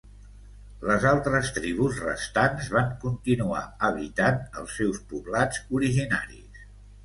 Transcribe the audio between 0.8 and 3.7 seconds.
Les altres tribus restants van continuar